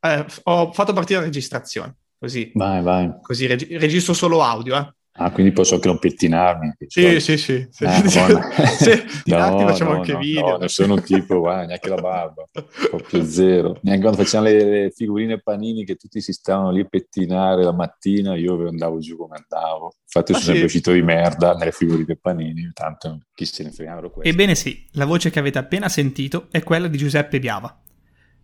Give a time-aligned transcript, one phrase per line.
[0.00, 2.50] eh, ho fatto partire la registrazione, così.
[2.54, 3.12] Vai, vai.
[3.20, 4.92] Così reg- registro solo audio, eh.
[5.20, 6.74] Ah, quindi posso anche non pettinarmi.
[6.86, 7.66] Sì, sì, sì.
[7.68, 7.84] sì.
[7.84, 9.02] Ah, sì.
[9.26, 10.50] no, facciamo no, anche no, video.
[10.50, 12.44] No, non sono un tipo, guarda, neanche la barba,
[12.88, 13.78] proprio zero.
[13.82, 17.72] Neanche quando facciamo le, le, figurine panini che tutti si stavano lì a pettinare la
[17.72, 19.92] mattina, io andavo giù come andavo.
[20.04, 23.98] Infatti sono ah, sempre uscito di merda nelle figurine panini, tanto chi se ne frega
[23.98, 24.22] questo.
[24.22, 27.82] Ebbene sì, la voce che avete appena sentito è quella di Giuseppe Biava.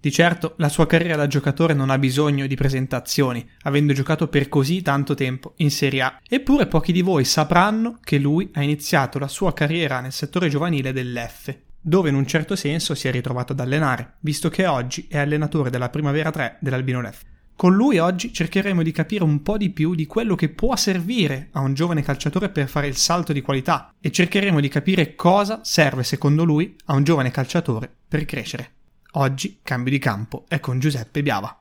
[0.05, 4.51] Di certo la sua carriera da giocatore non ha bisogno di presentazioni, avendo giocato per
[4.51, 6.21] così tanto tempo in Serie A.
[6.29, 10.93] Eppure pochi di voi sapranno che lui ha iniziato la sua carriera nel settore giovanile
[10.93, 15.17] dell'F, dove in un certo senso si è ritrovato ad allenare, visto che oggi è
[15.17, 17.23] allenatore della Primavera 3 dell'Albino Lef.
[17.57, 21.49] Con lui oggi cercheremo di capire un po' di più di quello che può servire
[21.53, 25.61] a un giovane calciatore per fare il salto di qualità e cercheremo di capire cosa
[25.65, 28.74] serve secondo lui a un giovane calciatore per crescere.
[29.17, 31.57] Oggi cambio di campo è con Giuseppe Biava.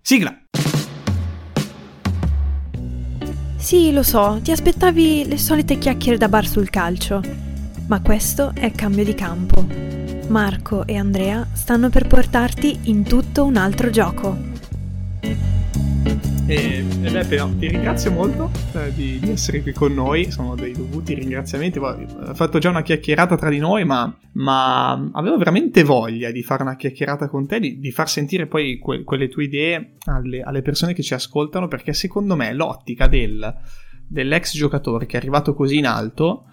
[0.00, 0.42] Sigla!
[3.56, 7.20] Sì, lo so, ti aspettavi le solite chiacchiere da bar sul calcio,
[7.88, 9.66] ma questo è cambio di campo.
[10.28, 14.38] Marco e Andrea stanno per portarti in tutto un altro gioco.
[16.50, 20.30] E, Beppe, no, ti ringrazio molto eh, di, di, essere qui con noi.
[20.30, 21.78] Sono dei dovuti ringraziamenti.
[21.78, 26.62] Ho fatto già una chiacchierata tra di noi, ma, ma avevo veramente voglia di fare
[26.62, 30.62] una chiacchierata con te, di, di far sentire poi que, quelle tue idee alle, alle,
[30.62, 33.54] persone che ci ascoltano, perché secondo me l'ottica del,
[34.06, 36.44] dell'ex giocatore che è arrivato così in alto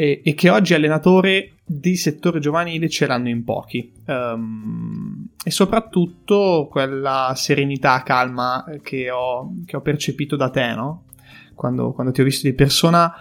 [0.00, 3.92] e, e che oggi allenatore di settore giovanile ce l'hanno in pochi.
[4.06, 11.06] Um, e soprattutto quella serenità, calma che ho, che ho percepito da te, no?
[11.56, 13.12] Quando, quando, ti ho visto di persona,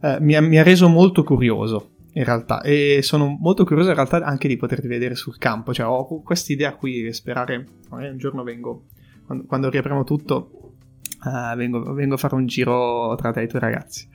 [0.00, 1.90] eh, mi, ha, mi, ha, reso molto curioso.
[2.14, 5.72] In realtà, e sono molto curioso in realtà anche di poterti vedere sul campo.
[5.72, 8.86] Cioè, ho questa idea qui, sperare magari un giorno vengo,
[9.26, 10.72] quando, quando riapriamo tutto,
[11.22, 14.08] uh, vengo, vengo a fare un giro tra te e i tuoi ragazzi.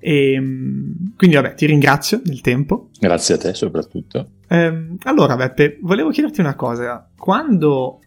[0.00, 2.88] E, ehm, quindi vabbè, ti ringrazio del tempo.
[2.98, 4.30] Grazie a te soprattutto.
[4.48, 7.08] Ehm, allora Beppe, volevo chiederti una cosa.
[7.16, 8.00] Quando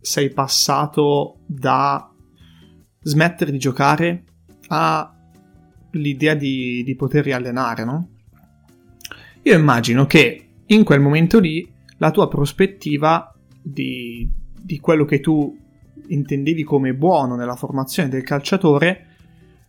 [0.00, 2.12] sei passato da
[3.00, 4.24] smettere di giocare
[4.68, 8.08] all'idea di, di poter riallenare, no?
[9.42, 14.28] Io immagino che in quel momento lì la tua prospettiva di,
[14.60, 15.56] di quello che tu
[16.08, 19.06] intendevi come buono nella formazione del calciatore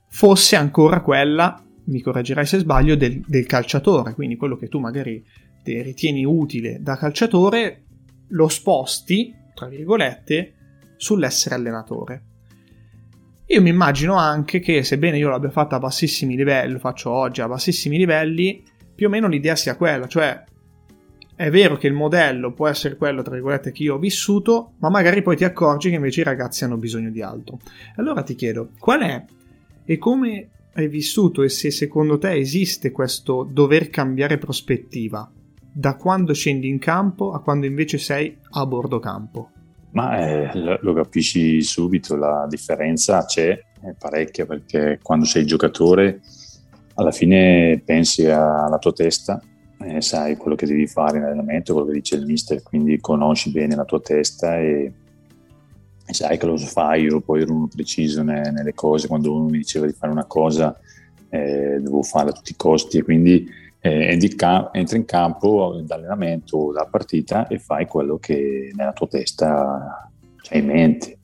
[0.10, 5.24] fosse ancora quella mi correggerai se sbaglio, del, del calciatore, quindi quello che tu magari
[5.64, 7.84] ritieni utile da calciatore,
[8.30, 10.54] lo sposti, tra virgolette,
[10.96, 12.24] sull'essere allenatore.
[13.48, 17.42] Io mi immagino anche che, sebbene io l'abbia fatta a bassissimi livelli, lo faccio oggi
[17.42, 18.64] a bassissimi livelli,
[18.96, 20.44] più o meno l'idea sia quella, cioè
[21.36, 24.90] è vero che il modello può essere quello, tra virgolette, che io ho vissuto, ma
[24.90, 27.60] magari poi ti accorgi che invece i ragazzi hanno bisogno di altro.
[27.98, 29.24] Allora ti chiedo, qual è
[29.86, 35.30] e come hai vissuto e se secondo te esiste questo dover cambiare prospettiva
[35.60, 39.50] da quando scendi in campo a quando invece sei a bordo campo?
[39.92, 46.22] Ma eh, lo capisci subito, la differenza c'è, è parecchia perché quando sei giocatore
[46.94, 49.42] alla fine pensi alla tua testa,
[49.80, 53.52] eh, sai quello che devi fare in allenamento, quello che dice il mister, quindi conosci
[53.52, 54.92] bene la tua testa e
[56.14, 59.58] sai che lo fai, io poi ero uno preciso ne, nelle cose, quando uno mi
[59.58, 60.78] diceva di fare una cosa
[61.30, 64.18] eh, dovevo farla a tutti i costi e quindi eh,
[64.72, 70.10] entri in campo d'allenamento o da partita e fai quello che nella tua testa
[70.42, 71.18] c'hai in mente.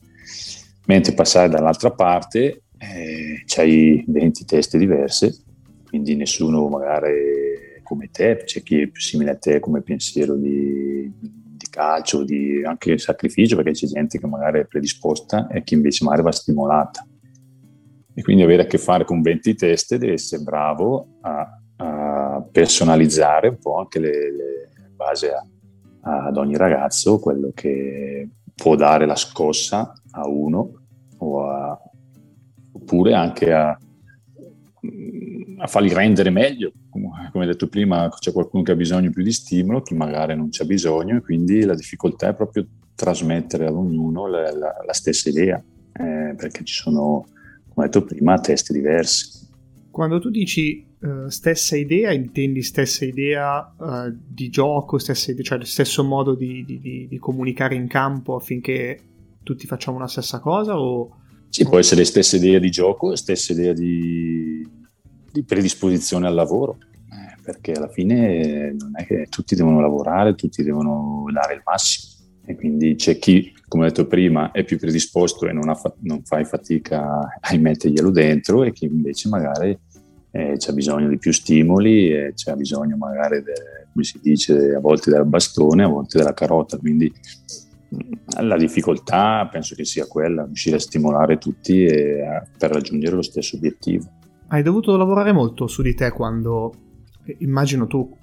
[0.86, 5.36] Mentre passare dall'altra parte eh, c'hai 20 teste diverse,
[5.88, 10.73] quindi nessuno magari come te, c'è chi è più simile a te come pensiero di
[11.74, 16.22] calcio, di anche sacrificio, perché c'è gente che magari è predisposta e chi invece magari
[16.22, 17.04] va stimolata.
[18.14, 23.48] E quindi avere a che fare con 20 teste deve essere bravo a, a personalizzare
[23.48, 29.16] un po' anche le, le base a, ad ogni ragazzo quello che può dare la
[29.16, 30.80] scossa a uno
[31.18, 31.80] a,
[32.72, 33.76] oppure anche a,
[35.58, 36.72] a farli rendere meglio
[37.30, 40.64] come detto prima, c'è qualcuno che ha bisogno più di stimolo, chi magari non c'ha
[40.64, 45.62] bisogno, e quindi la difficoltà è proprio trasmettere ad ognuno la, la, la stessa idea,
[45.92, 47.26] eh, perché ci sono,
[47.72, 49.42] come detto prima, teste diverse.
[49.90, 55.58] Quando tu dici uh, stessa idea, intendi stessa idea uh, di gioco, stessa idea, cioè
[55.58, 58.98] lo stesso modo di, di, di, comunicare in campo affinché
[59.44, 60.80] tutti facciamo una stessa cosa?
[60.80, 61.20] O...
[61.48, 64.66] Sì, può essere stessa idea di gioco, stessa idea di,
[65.30, 66.78] di predisposizione al lavoro
[67.44, 72.12] perché alla fine non è che tutti devono lavorare, tutti devono dare il massimo.
[72.46, 76.22] E quindi c'è chi, come ho detto prima, è più predisposto e non, fa- non
[76.24, 79.78] fai fatica a metterglielo dentro e chi invece magari
[80.30, 83.52] eh, c'ha bisogno di più stimoli e c'ha bisogno magari, de,
[83.92, 86.76] come si dice, a volte del bastone, a volte della carota.
[86.76, 87.12] Quindi
[88.40, 93.56] la difficoltà penso che sia quella, riuscire a stimolare tutti a, per raggiungere lo stesso
[93.56, 94.06] obiettivo.
[94.48, 96.72] Hai dovuto lavorare molto su di te quando,
[97.38, 98.16] immagino tu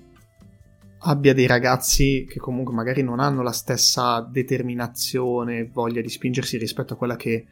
[1.04, 6.94] abbia dei ragazzi che comunque magari non hanno la stessa determinazione, voglia di spingersi rispetto
[6.94, 7.46] a quella che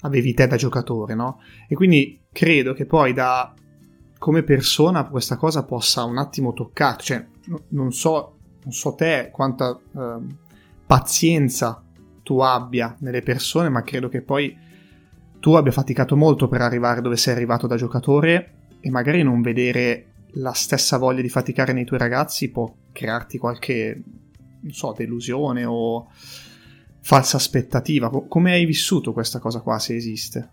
[0.00, 1.40] avevi te da giocatore, no?
[1.68, 3.52] E quindi credo che poi da
[4.18, 7.26] come persona questa cosa possa un attimo toccare, cioè
[7.68, 10.34] non so, non so te quanta eh,
[10.86, 11.82] pazienza
[12.22, 14.56] tu abbia nelle persone, ma credo che poi
[15.38, 20.14] tu abbia faticato molto per arrivare dove sei arrivato da giocatore e magari non vedere
[20.38, 24.02] la stessa voglia di faticare nei tuoi ragazzi può crearti qualche,
[24.60, 26.08] non so, delusione o
[27.00, 28.10] falsa aspettativa.
[28.10, 30.50] Come hai vissuto questa cosa qua, se esiste?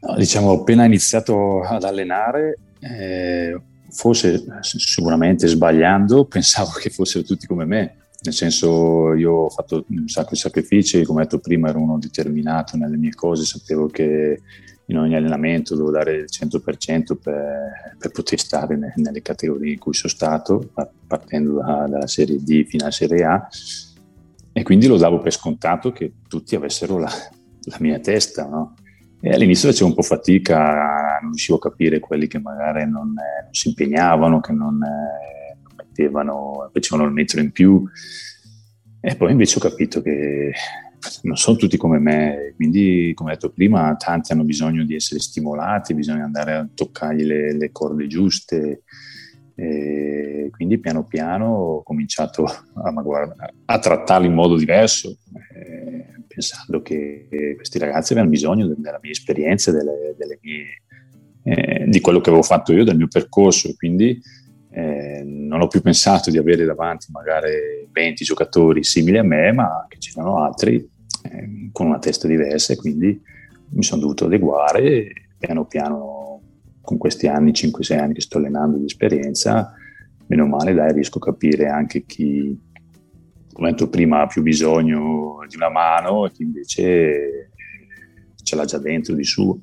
[0.00, 3.58] No, diciamo, appena iniziato ad allenare, eh,
[3.90, 7.96] forse sicuramente sbagliando, pensavo che fossero tutti come me.
[8.24, 11.98] Nel senso, io ho fatto un sacco di sacrifici, come ho detto prima, ero uno
[11.98, 14.40] determinato nelle mie cose, sapevo che
[14.86, 19.78] in ogni allenamento devo dare il 100% per, per poter stare ne, nelle categorie in
[19.78, 20.70] cui sono stato,
[21.06, 23.48] partendo da, dalla Serie D fino alla Serie A,
[24.52, 28.74] e quindi lo davo per scontato che tutti avessero la, la mia testa, no?
[29.20, 33.42] E all'inizio facevo un po' fatica, non riuscivo a capire quelli che magari non, eh,
[33.44, 37.82] non si impegnavano, che non, eh, mettevano, facevano il metro in più.
[39.00, 40.52] E poi invece ho capito che
[41.22, 45.94] non sono tutti come me, quindi come detto prima, tanti hanno bisogno di essere stimolati,
[45.94, 48.82] bisogna andare a toccargli le, le corde giuste.
[49.56, 52.92] E quindi piano piano ho cominciato a,
[53.66, 55.16] a trattarli in modo diverso,
[55.54, 60.82] eh, pensando che questi ragazzi avevano bisogno della mia esperienza, delle, delle mie,
[61.44, 63.72] eh, di quello che avevo fatto io, del mio percorso.
[63.76, 64.20] Quindi
[64.70, 69.86] eh, non ho più pensato di avere davanti magari 20 giocatori simili a me, ma
[69.88, 70.90] che c'erano altri
[71.24, 73.20] eh, con una testa diversa e quindi
[73.70, 76.40] mi sono dovuto adeguare piano piano
[76.80, 79.72] con questi anni, 5-6 anni che sto allenando di esperienza,
[80.26, 82.58] meno male dai, riesco a capire anche chi,
[83.52, 87.50] come detto prima, ha più bisogno di una mano e chi invece
[88.42, 89.58] ce l'ha già dentro di suo,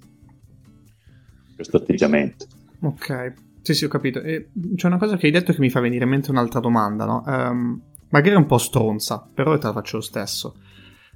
[1.54, 2.48] questo atteggiamento.
[2.82, 4.20] Ok, sì sì ho capito.
[4.22, 7.06] E c'è una cosa che hai detto che mi fa venire in mente un'altra domanda,
[7.06, 7.24] no?
[7.26, 10.56] Um, magari un po' stronza, però te la faccio lo stesso.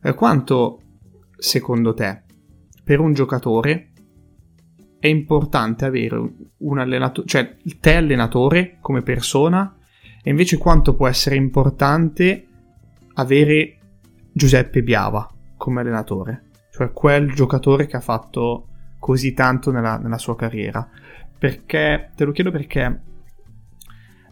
[0.05, 0.81] Eh, quanto,
[1.35, 2.21] secondo te,
[2.83, 3.89] per un giocatore
[4.99, 9.75] è importante avere un allenatore, cioè te allenatore come persona,
[10.21, 12.45] e invece quanto può essere importante
[13.15, 13.77] avere
[14.31, 18.67] Giuseppe Biava come allenatore, cioè quel giocatore che ha fatto
[18.99, 20.87] così tanto nella, nella sua carriera.
[21.35, 23.01] Perché, te lo chiedo perché,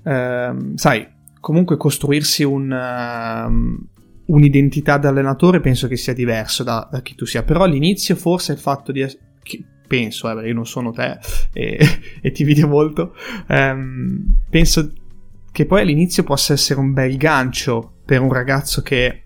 [0.03, 1.07] ehm, sai,
[1.39, 3.91] comunque costruirsi un, uh,
[4.25, 8.53] un'identità da allenatore penso che sia diverso da, da, chi tu sia, però all'inizio forse
[8.53, 9.05] il fatto di...
[9.43, 11.19] Che, penso, eh, io non sono te
[11.53, 11.77] e,
[12.21, 13.15] e ti video molto,
[13.47, 14.91] ehm, penso
[15.51, 19.25] che poi all'inizio possa essere un bel gancio per un ragazzo che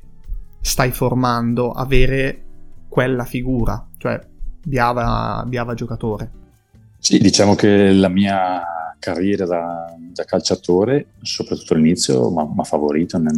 [0.59, 2.43] stai formando avere
[2.89, 4.19] quella figura, cioè
[4.63, 6.31] Biava, Biava giocatore.
[6.99, 8.61] Sì, diciamo che la mia
[8.99, 13.37] carriera da, da calciatore, soprattutto all'inizio, mi ha favorito nel,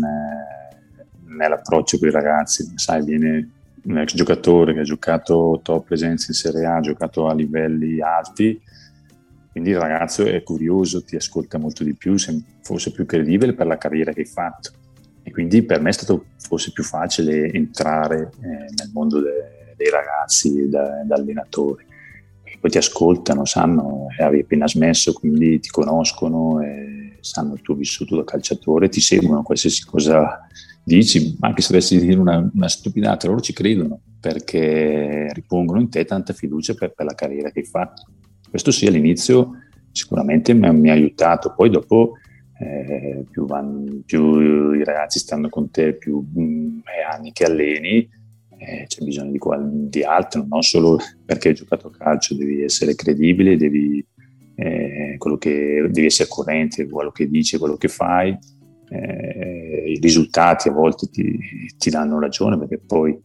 [1.40, 3.50] nell'approccio con i ragazzi, sai, viene
[3.84, 8.02] un ex giocatore che ha giocato top presenze in Serie A, ha giocato a livelli
[8.02, 8.62] alti,
[9.52, 12.16] quindi il ragazzo è curioso, ti ascolta molto di più,
[12.62, 14.72] forse più credibile per la carriera che hai fatto.
[15.24, 19.90] E quindi per me è stato forse più facile entrare eh, nel mondo de- dei
[19.90, 21.86] ragazzi da, da allenatore.
[22.44, 26.60] E poi ti ascoltano, sanno, eh, avevi appena smesso, quindi ti conoscono,
[27.22, 30.48] sanno il tuo vissuto da calciatore, ti seguono qualsiasi cosa
[30.96, 36.04] dici, anche se dovessi dire una, una, stupidata, loro ci credono perché ripongono in te
[36.04, 38.08] tanta fiducia per, per la carriera che hai fatto.
[38.50, 39.52] Questo sì, all'inizio
[39.92, 42.14] sicuramente mi, mi ha aiutato, poi dopo
[42.60, 48.10] eh, più, van, più, i ragazzi stanno con te, più mm, è anni che alleni,
[48.58, 49.40] eh, c'è bisogno di,
[49.90, 54.06] di, altro, non solo perché hai giocato a calcio, devi essere credibile, devi,
[54.56, 58.38] eh, che, devi essere corrente, quello che dici, quello che fai
[58.90, 61.38] eh, i risultati a volte ti,
[61.78, 63.18] ti, danno ragione perché poi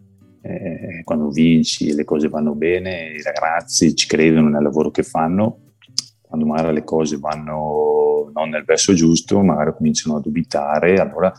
[0.43, 5.03] eh, quando vinci e le cose vanno bene, i ragazzi ci credono nel lavoro che
[5.03, 5.73] fanno,
[6.21, 11.33] quando magari le cose vanno non nel verso giusto, magari cominciano a dubitare, allora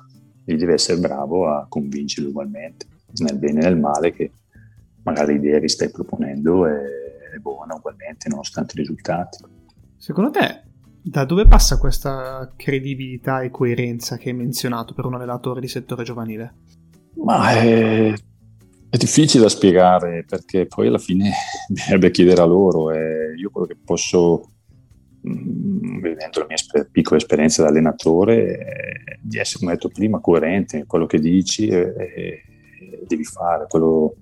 [0.45, 4.31] lì devi essere bravo a convincerlo ugualmente, nel bene e nel male, che
[5.03, 6.73] magari l'idea che stai proponendo è,
[7.35, 9.43] è buona ugualmente, nonostante i risultati.
[9.97, 10.64] Secondo te,
[11.07, 16.03] da dove passa questa credibilità e coerenza che hai menzionato per un allenatore di settore
[16.03, 16.55] giovanile?
[17.23, 18.13] Ma è,
[18.89, 21.31] è difficile da spiegare perché poi alla fine
[21.69, 22.91] bisognerebbe chiedere a loro.
[22.91, 24.55] E io quello che posso
[25.27, 29.89] Mm, vedendo la mia esper- piccola esperienza da allenatore, eh, di essere, come ho detto
[29.89, 32.41] prima, coerente in quello che dici e, e
[33.07, 33.65] devi fare.
[33.67, 34.17] Quello,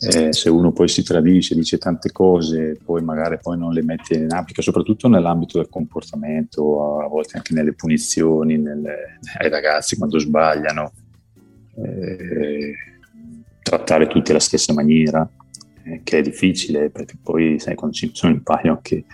[0.00, 4.14] eh, se uno poi si tradisce, dice tante cose, poi magari poi non le mette
[4.14, 10.18] in applica, soprattutto nell'ambito del comportamento, a volte anche nelle punizioni, nelle, ai ragazzi quando
[10.18, 10.92] sbagliano,
[11.76, 12.74] eh,
[13.62, 15.28] trattare tutti alla stessa maniera,
[15.84, 19.04] eh, che è difficile perché poi sai quando ci sono in paio anche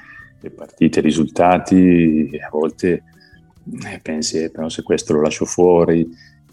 [0.41, 3.03] le partite, i risultati, a volte
[3.85, 6.09] eh, pensi, eh, però se questo lo lascio fuori,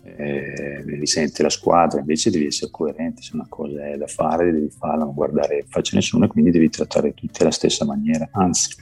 [0.06, 4.70] eh, risente la squadra, invece devi essere coerente, se una cosa è da fare devi
[4.70, 8.76] farla, non guardare faccia nessuno e quindi devi trattare tutti alla stessa maniera, anzi,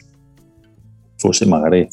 [1.16, 1.88] forse magari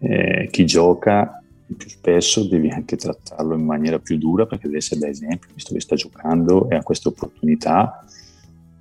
[0.00, 1.42] eh, chi gioca
[1.76, 5.74] più spesso devi anche trattarlo in maniera più dura perché deve essere da esempio, visto
[5.74, 8.04] che sta giocando e ha questa opportunità.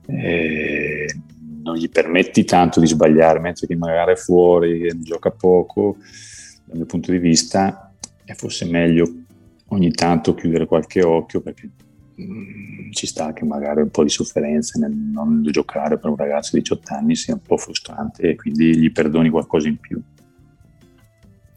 [0.08, 1.14] Eh,
[1.62, 5.98] non gli permetti tanto di sbagliare, mentre chi magari è fuori, gioca poco,
[6.66, 9.26] dal mio punto di vista è forse meglio
[9.70, 11.70] ogni tanto chiudere qualche occhio perché
[12.22, 16.56] mm, ci sta che magari un po' di sofferenza nel non giocare per un ragazzo
[16.56, 20.02] di 18 anni sia un po' frustrante e quindi gli perdoni qualcosa in più.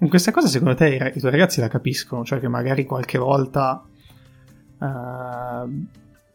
[0.00, 2.24] In questa cosa secondo te i, tuoi ragazzi la capiscono?
[2.24, 3.84] Cioè che magari qualche volta
[4.78, 4.84] uh,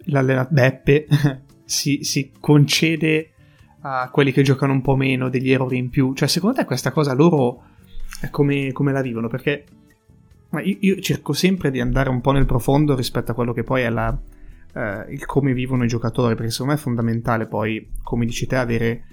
[0.06, 1.08] l'allenatore Beppe
[1.66, 3.32] si, si concede
[3.82, 6.14] a quelli che giocano un po' meno degli errori in più.
[6.14, 7.64] Cioè, secondo te questa cosa loro
[8.32, 9.28] come, come la vivono?
[9.28, 9.66] Perché
[10.64, 13.82] io, io, cerco sempre di andare un po' nel profondo rispetto a quello che poi
[13.82, 14.18] è la,
[14.74, 18.56] eh, il come vivono i giocatori, perché secondo me è fondamentale poi, come dici te,
[18.56, 19.04] avere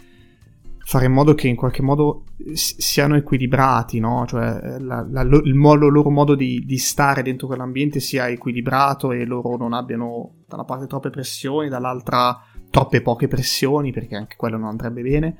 [0.87, 4.27] fare in modo che in qualche modo siano equilibrati, no?
[4.27, 9.25] Cioè la, la, il modo, loro modo di, di, stare dentro quell'ambiente sia equilibrato e
[9.25, 12.39] loro non abbiano da una parte troppe pressioni, dall'altra
[12.71, 15.37] troppe poche pressioni, perché anche quello non andrebbe bene.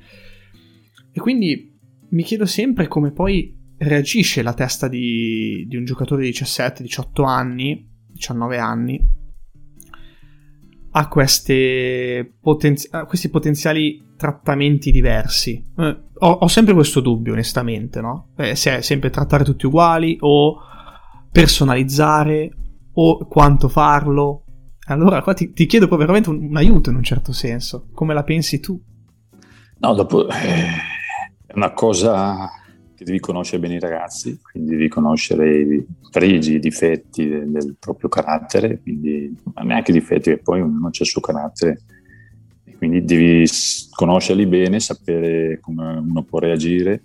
[1.11, 1.77] E quindi
[2.09, 3.55] mi chiedo sempre come poi
[3.87, 8.99] reagisce la testa di, di un giocatore di 17, 18 anni, 19 anni,
[10.91, 11.07] a,
[12.41, 15.63] potenzi- a questi potenziali trattamenti diversi.
[15.77, 18.29] Eh, ho, ho, sempre questo dubbio, onestamente, no?
[18.37, 20.57] Eh, se è sempre trattare tutti uguali o
[21.31, 22.51] personalizzare
[22.93, 24.45] o quanto farlo
[24.87, 27.87] allora, qua ti, ti chiedo proprio veramente un, un, aiuto in un certo senso.
[27.91, 28.79] Come la pensi tu?
[29.79, 30.67] No, dopo eh,
[31.45, 32.49] è una cosa
[32.95, 37.75] che devi conoscere bene i ragazzi, quindi devi conoscere i pregi, i difetti del, del
[37.79, 41.81] proprio carattere, quindi ma neanche i difetti, che poi ognuno c'è il suo carattere,
[42.77, 43.47] quindi devi
[43.91, 47.03] conoscerli bene, sapere come uno può reagire.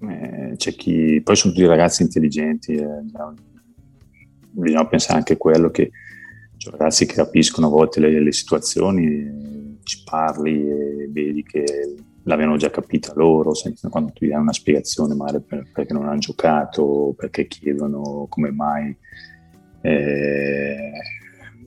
[0.00, 2.86] Eh, chi, poi sono tutti ragazzi intelligenti, eh,
[4.50, 5.90] bisogna pensare anche a quello che
[6.56, 11.64] cioè, ragazzi che capiscono a volte le, le situazioni, ci parli e vedi che
[12.24, 16.18] l'avevano già capita loro, senza, quando gli dai una spiegazione magari per, perché non hanno
[16.18, 18.96] giocato, perché chiedono come mai
[19.80, 20.90] eh,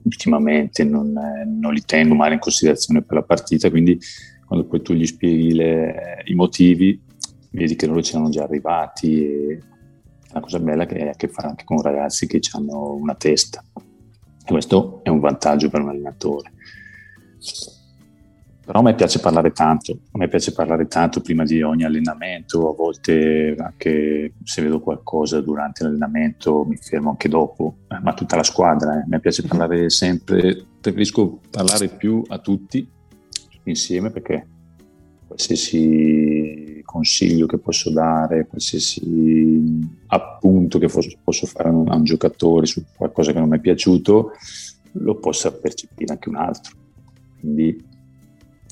[0.02, 1.12] ultimamente non,
[1.46, 3.98] non, li tengo male in considerazione per la partita, quindi
[4.46, 7.00] quando poi tu gli spieghi le, i motivi,
[7.50, 9.60] vedi che loro ci erano già arrivati e
[10.32, 13.64] la cosa bella che ha a che fare anche con ragazzi che hanno una testa
[14.48, 16.52] e questo è un vantaggio per un allenatore.
[18.66, 22.68] Però a me piace parlare tanto, a me piace parlare tanto prima di ogni allenamento,
[22.68, 28.34] a volte anche se vedo qualcosa durante l'allenamento mi fermo anche dopo, eh, ma tutta
[28.34, 29.02] la squadra, eh.
[29.02, 29.48] a me piace mhm.
[29.48, 32.84] parlare sempre, preferisco parlare più a tutti
[33.62, 34.44] insieme perché
[35.28, 43.32] qualsiasi consiglio che posso dare, qualsiasi appunto che posso fare a un, giocatore su qualcosa
[43.32, 44.32] che non mi è piaciuto,
[44.90, 46.74] lo possa percepire anche un altro.
[47.38, 47.94] Quindi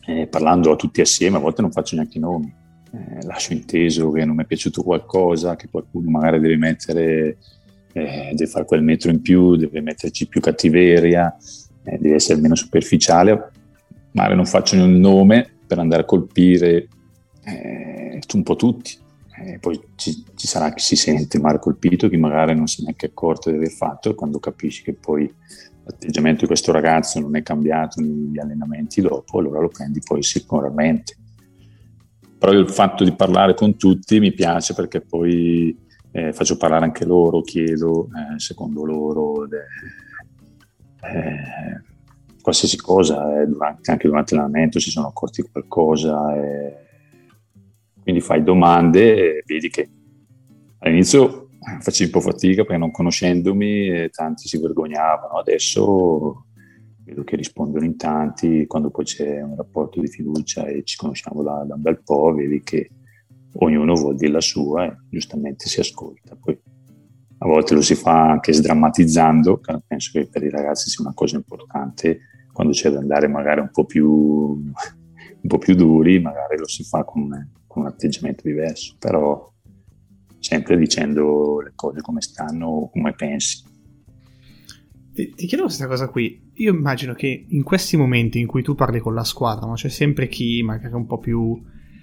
[0.07, 2.53] eh, parlando a tutti assieme, a volte non faccio neanche i nomi,
[2.93, 7.39] eh, lascio inteso che non mi è piaciuto qualcosa, che qualcuno magari deve mettere,
[7.93, 11.35] eh, deve fare quel metro in più, deve metterci più cattiveria,
[11.85, 13.51] eh, deve essere meno superficiale,
[14.13, 16.89] magari non faccio un nome per andare a colpire
[17.45, 19.03] eh, un po' tutti.
[19.37, 22.85] Eh, poi ci, ci, sarà chi si sente male colpito, chi magari non si è
[22.85, 25.33] neanche accorto di aver fatto e quando capisci che poi
[25.85, 31.17] l'atteggiamento di questo ragazzo non è cambiato negli allenamenti dopo, allora lo prendi poi sicuramente.
[32.39, 35.77] Però il fatto di parlare con tutti mi piace perché poi
[36.11, 39.49] eh, faccio parlare anche loro, chiedo eh, secondo loro eh,
[42.41, 46.77] qualsiasi cosa, eh, durante, anche durante l'allenamento si sono accorti di qualcosa, eh,
[48.03, 49.89] quindi fai domande e vedi che
[50.81, 51.44] all'inizio
[51.81, 56.47] facevi un po' fatica perché non conoscendomi tanti si vergognavano, adesso
[57.05, 61.43] vedo che rispondono in tanti, quando poi c'è un rapporto di fiducia e ci conosciamo
[61.43, 62.91] da, da un bel po', vedi che
[63.57, 66.37] ognuno vuol dire la sua e giustamente si ascolta.
[66.37, 66.59] Poi
[67.39, 71.37] a volte lo si fa anche sdrammatizzando, penso che per i ragazzi sia una cosa
[71.37, 72.21] importante,
[72.53, 76.85] quando c'è da andare magari un po' più, un po più duri, magari lo si
[76.85, 77.29] fa con,
[77.67, 79.53] con un atteggiamento diverso, però
[80.45, 83.63] sempre dicendo le cose come stanno, come pensi.
[85.15, 86.51] Ti, ti, chiedo questa cosa qui.
[86.57, 89.73] Io immagino che in questi momenti in cui tu parli con la squadra, no?
[89.73, 91.59] c'è sempre chi magari un po' più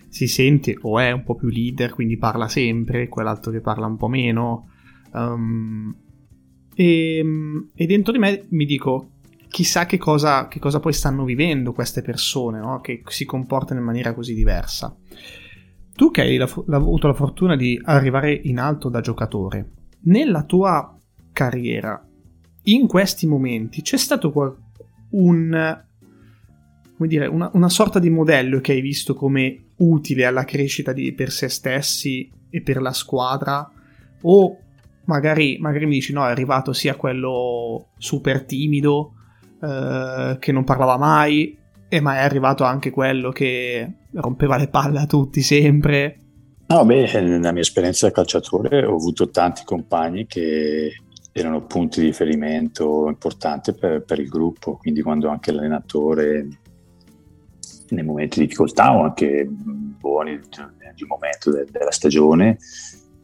[0.10, 3.98] si sente o è un po' più leader, quindi parla sempre, quell'altro che parla un
[3.98, 4.70] po' meno.
[5.14, 5.96] Um,
[6.74, 7.24] e,
[7.76, 9.12] e, dentro di me mi dico,
[9.50, 12.82] chissà che cosa, che cosa poi stanno vivendo queste persone, no?
[12.82, 14.98] che si comportano in maniera così diversa.
[15.94, 19.70] Tu che hai avuto la fortuna di arrivare in alto da giocatore,
[20.04, 20.98] nella tua
[21.32, 22.04] carriera,
[22.64, 24.56] in questi momenti, c'è stato qual-
[25.10, 25.84] un
[27.08, 31.32] dire, una, una, sorta di modello che hai visto come utile alla crescita di, per
[31.32, 33.70] se stessi e per la squadra?
[34.22, 34.58] O
[35.06, 39.14] magari, magari mi dici no, è arrivato sia quello super timido,
[39.62, 41.58] eh, che non parlava mai,
[41.94, 46.20] e ma è arrivato anche quello che rompeva le palle a tutti sempre.
[46.68, 50.94] No, beh, nella mia esperienza da calciatore ho avuto tanti compagni che
[51.34, 56.48] erano punti di riferimento importanti per, per il gruppo, quindi quando anche l'allenatore
[57.90, 62.58] nei momenti di difficoltà o anche buoni di un momento de- della stagione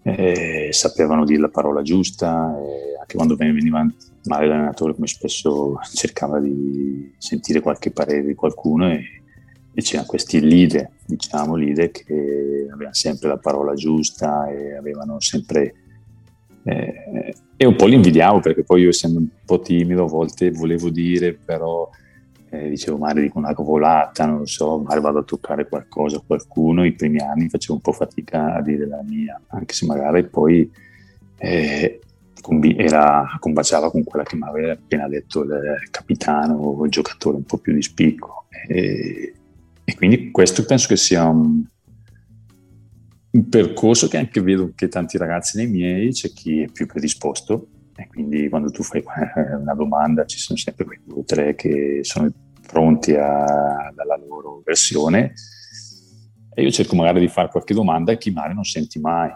[0.08, 3.86] eh, sapevano dire la parola giusta e anche quando veniva
[4.24, 9.04] male l'allenatore come spesso cercava di sentire qualche parere di qualcuno e,
[9.74, 15.74] e c'erano questi leader diciamo leader che avevano sempre la parola giusta e avevano sempre
[16.64, 20.52] eh, e un po' li invidiavo perché poi io essendo un po' timido a volte
[20.52, 21.90] volevo dire però
[22.50, 26.94] eh, dicevo magari dico una volata, non so, magari vado a toccare qualcosa, qualcuno, i
[26.94, 30.70] primi anni facevo un po' fatica a dire la mia, anche se magari poi
[31.38, 32.00] eh,
[32.78, 37.44] era, combaciava con quella che mi aveva appena detto il capitano o il giocatore un
[37.44, 38.46] po' più di spicco.
[38.68, 39.34] E,
[39.84, 41.64] e quindi questo penso che sia un,
[43.32, 47.68] un percorso che anche vedo che tanti ragazzi nei miei c'è chi è più predisposto
[47.98, 49.04] e quindi quando tu fai
[49.60, 52.32] una domanda ci sono sempre quei due o tre che sono
[52.66, 55.34] pronti a, dalla loro versione
[56.54, 59.32] e io cerco magari di fare qualche domanda e chi magari non senti mai.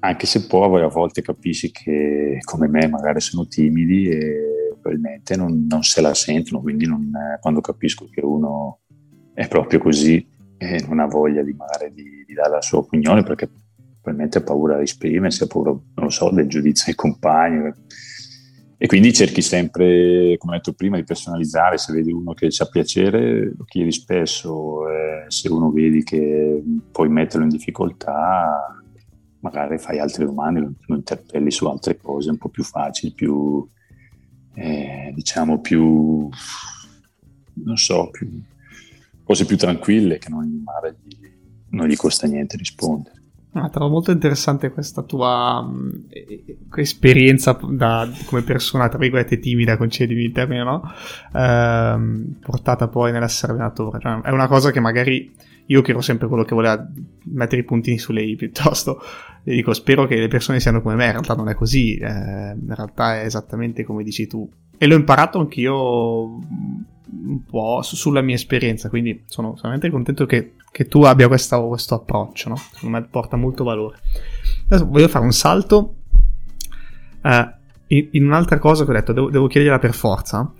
[0.00, 5.66] Anche se poi a volte capisci che come me magari sono timidi e probabilmente non,
[5.68, 7.10] non se la sentono, quindi non,
[7.40, 8.80] quando capisco che uno
[9.32, 13.22] è proprio così e non ha voglia di magari di, di dare la sua opinione
[13.22, 13.48] perché
[14.04, 17.72] probabilmente ha paura di esprimersi, ha paura, non lo so, del giudizio dei compagni.
[18.76, 21.78] E quindi cerchi sempre, come ho detto prima, di personalizzare.
[21.78, 24.86] Se vedi uno che ci ha piacere, lo chiedi spesso.
[24.90, 26.62] Eh, se uno vedi che
[26.92, 28.78] puoi metterlo in difficoltà,
[29.40, 33.66] magari fai altre domande, lo, lo interpelli su altre cose un po' più facili, più,
[34.54, 36.28] eh, diciamo, più,
[37.54, 38.28] non so, più,
[39.22, 40.62] cose più tranquille che non,
[41.70, 43.22] non gli costa niente rispondere.
[43.56, 46.06] Ah, trovo molto interessante questa tua um,
[46.74, 50.82] esperienza da, come persona, tra virgolette, timida, concedimi il termine, no?
[51.32, 54.00] Ehm, portata poi nell'essere allenatore.
[54.00, 55.32] Cioè, è una cosa che magari
[55.66, 56.84] io che ero sempre quello che voleva
[57.26, 59.00] mettere i puntini su lei piuttosto,
[59.44, 62.06] le dico spero che le persone siano come me, in realtà non è così, eh,
[62.08, 64.50] in realtà è esattamente come dici tu.
[64.76, 66.40] E l'ho imparato anch'io
[67.26, 71.94] un po' sulla mia esperienza, quindi sono veramente contento che, che tu abbia questa, questo
[71.94, 72.56] approccio, no?
[72.56, 73.98] secondo me porta molto valore.
[74.66, 75.94] Adesso voglio fare un salto
[77.22, 77.28] uh,
[77.88, 80.52] in, in, un'altra cosa che ho detto, devo, devo chiederla per forza.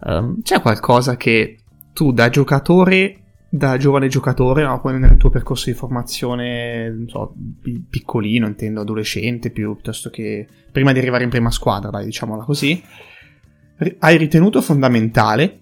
[0.00, 1.58] Um, c'è qualcosa che
[1.92, 4.80] tu da giocatore, da giovane giocatore, no?
[4.80, 7.34] poi nel tuo percorso di formazione, so,
[7.88, 12.82] piccolino, intendo adolescente, più, piuttosto che prima di arrivare in prima squadra, dai, diciamola così,
[13.98, 15.60] hai ritenuto fondamentale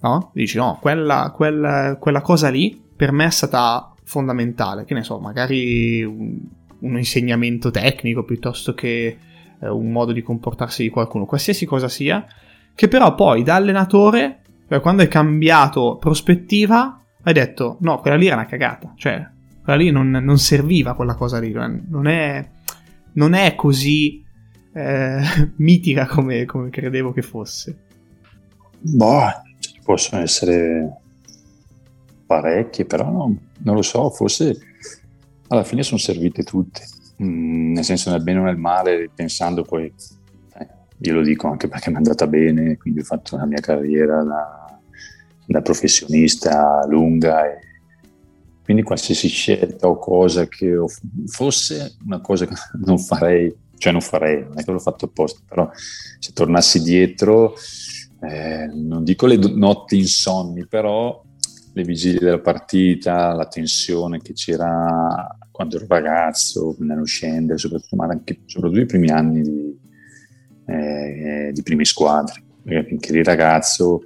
[0.00, 0.30] no?
[0.32, 5.18] Dici no, quella, quella, quella cosa lì per me è stata fondamentale, che ne so,
[5.18, 6.38] magari un,
[6.80, 9.18] un insegnamento tecnico piuttosto che
[9.60, 12.26] eh, un modo di comportarsi di qualcuno, qualsiasi cosa sia,
[12.74, 18.26] che però poi da allenatore, cioè quando hai cambiato prospettiva, hai detto no, quella lì
[18.26, 19.26] era una cagata, cioè
[19.62, 22.48] quella lì non, non serviva quella cosa lì, non è,
[23.12, 24.24] non è così
[24.72, 25.20] eh,
[25.56, 27.76] mitica come, come, credevo che fosse.
[28.80, 29.30] Boh,
[29.88, 31.00] possono essere
[32.26, 34.54] parecchie, però no, non lo so, forse
[35.46, 36.82] alla fine sono servite tutte,
[37.22, 41.68] mm, nel senso nel bene o nel male, pensando poi, eh, io lo dico anche
[41.68, 44.78] perché mi è andata bene, quindi ho fatto la mia carriera da,
[45.46, 47.58] da professionista lunga e
[48.62, 50.76] quindi qualsiasi scelta o cosa che
[51.28, 55.40] fosse una cosa che non farei, cioè non farei, non è che l'ho fatto apposta,
[55.48, 57.54] però se tornassi dietro,
[58.20, 61.22] eh, non dico le notti insonni, però
[61.72, 68.06] le vigilie della partita, la tensione che c'era quando ero ragazzo, nello scendere, soprattutto, ma
[68.06, 69.78] anche, soprattutto i primi anni di,
[70.66, 74.02] eh, di prime squadre, perché finché eri ragazzo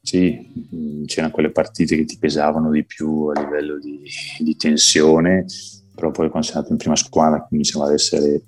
[0.00, 4.02] sì, c'erano quelle partite che ti pesavano di più a livello di,
[4.38, 5.46] di tensione,
[5.94, 8.42] però poi quando sei andato in prima squadra cominciava ad essere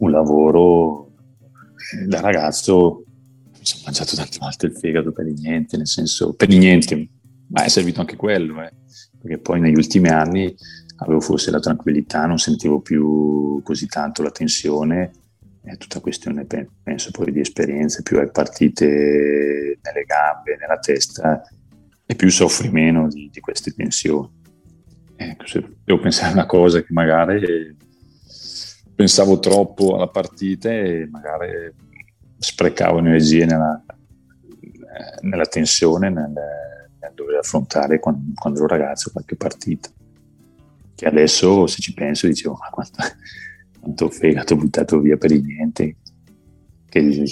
[0.00, 1.12] un lavoro
[1.94, 3.03] eh, da ragazzo
[3.64, 7.08] mi sono mangiato tante volte il fegato per niente, nel senso per niente,
[7.48, 8.70] ma è servito anche quello, eh,
[9.18, 10.54] perché poi negli ultimi anni
[10.96, 15.12] avevo forse la tranquillità, non sentivo più così tanto la tensione
[15.62, 18.84] è tutta questione, penso, poi di esperienze, più hai partite
[19.80, 21.42] nelle gambe, nella testa
[22.04, 24.28] e più soffri meno di, di queste tensioni.
[25.16, 27.74] Ecco, se devo pensare a una cosa che magari
[28.94, 31.72] pensavo troppo alla partita e magari
[32.38, 33.82] sprecavo energie nella,
[35.22, 39.88] nella tensione, nel, nel, dover affrontare quando, quando, ero ragazzo qualche partita.
[40.94, 43.02] Che adesso, se ci penso, dicevo, ma quanto
[43.80, 45.96] quanto fegato buttato via per il niente,
[46.88, 47.24] che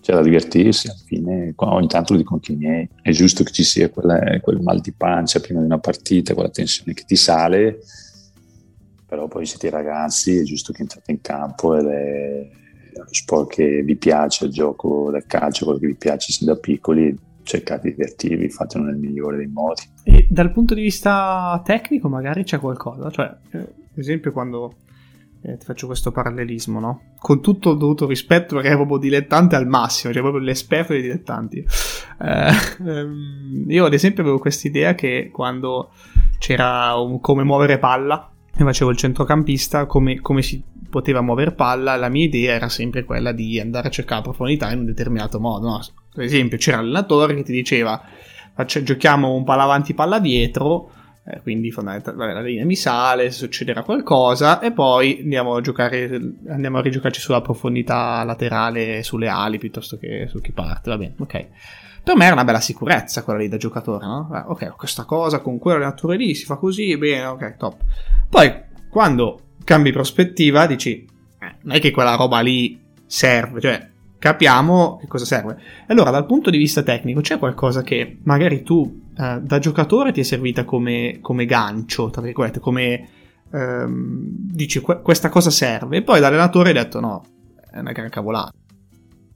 [0.00, 3.52] c'è da divertirsi, alla fine ogni tanto lo dico anche i miei, è giusto che
[3.52, 7.16] ci sia quella, quel mal di pancia prima di una partita, quella tensione che ti
[7.16, 7.80] sale,
[9.06, 12.50] però poi siete ragazzi, è giusto che entrate in campo ed è
[13.04, 16.56] lo sport che vi piace, il gioco del calcio, quello che vi piace sin da
[16.56, 19.82] piccoli, cercate di divertirvi, fatelo nel migliore dei modi.
[20.02, 24.74] E dal punto di vista tecnico magari c'è qualcosa, cioè eh, ad esempio quando
[25.42, 27.02] eh, ti faccio questo parallelismo, no?
[27.18, 31.02] Con tutto il dovuto rispetto, perché è proprio dilettante al massimo, cioè proprio l'esperto dei
[31.02, 31.64] dilettanti.
[32.20, 32.50] Eh,
[32.84, 35.90] ehm, io, ad esempio, avevo questa idea che quando
[36.38, 41.96] c'era un come muovere palla, e facevo il centrocampista, come, come si poteva muovere palla,
[41.96, 45.68] la mia idea era sempre quella di andare a cercare profondità in un determinato modo.
[45.68, 45.80] No?
[46.14, 48.02] Per esempio, c'era l'allenatore che ti diceva:
[48.54, 50.90] faccia, giochiamo un palla avanti, palla dietro
[51.28, 56.78] eh, quindi fondamentalmente la linea mi sale, succederà qualcosa e poi andiamo a giocare, andiamo
[56.78, 61.46] a rigiocarci sulla profondità laterale, sulle ali piuttosto che su chi parte, va bene, ok.
[62.06, 64.30] Per me era una bella sicurezza quella lì da giocatore, no?
[64.32, 67.80] Eh, ok, questa cosa con quell'allenatore lì si fa così, bene, ok, top.
[68.30, 71.04] Poi, quando cambi prospettiva, dici,
[71.40, 73.90] eh, non è che quella roba lì serve, cioè,
[74.20, 75.60] capiamo che cosa serve.
[75.88, 80.20] Allora, dal punto di vista tecnico, c'è qualcosa che magari tu eh, da giocatore ti
[80.20, 83.08] è servita come, come gancio, tra virgolette, come
[83.52, 87.24] ehm, dici questa cosa serve, e poi da allenatore hai detto no,
[87.68, 88.52] è una gran cavolata.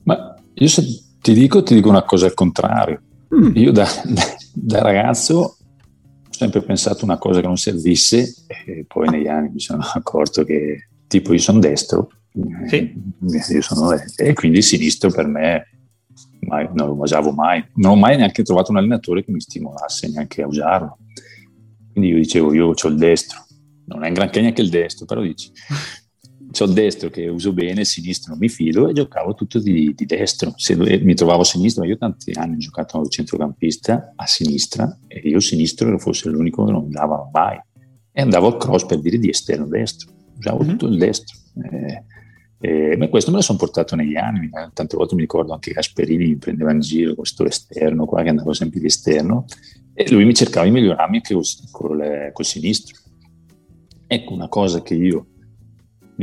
[0.04, 3.02] Ma io se ti dico, ti dico una cosa al contrario.
[3.34, 3.56] Mm.
[3.56, 4.22] Io da, da,
[4.54, 5.56] da ragazzo ho
[6.30, 10.88] sempre pensato una cosa che non servisse e poi negli anni mi sono accorto che
[11.06, 12.10] tipo io sono destro
[12.66, 12.76] sì.
[12.76, 15.66] Eh, io sono e quindi sinistro per me
[16.40, 20.08] mai, non lo usavo mai, non ho mai neanche trovato un allenatore che mi stimolasse
[20.08, 20.98] neanche a usarlo.
[21.92, 23.44] Quindi io dicevo, io ho il destro,
[23.86, 25.50] non è un granché neanche il destro, però dici,
[26.58, 29.94] ho il destro che uso bene, il sinistro non mi fido e giocavo tutto di,
[29.94, 30.52] di destro.
[30.56, 35.20] Se mi trovavo a sinistra, io tanti anni ho giocato al centrocampista a sinistra e
[35.20, 37.58] io sinistro ero forse l'unico che non andava mai.
[38.12, 40.70] E andavo al cross per dire di esterno destro, usavo mm-hmm.
[40.70, 41.38] tutto il destro.
[41.70, 42.04] Eh,
[42.62, 46.26] eh, ma questo me lo sono portato negli anni, tante volte mi ricordo anche Gasperini
[46.26, 49.46] mi prendeva in giro con questo esterno qua che andavo sempre di esterno
[49.94, 52.98] e lui mi cercava di migliorarmi anche col, col, col sinistro.
[54.06, 55.26] Ecco una cosa che io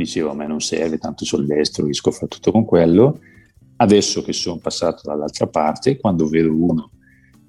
[0.04, 3.20] dicevo a me non serve, tanto sul destro riesco a fare tutto con quello.
[3.76, 6.90] Adesso che sono passato dall'altra parte, quando vedo uno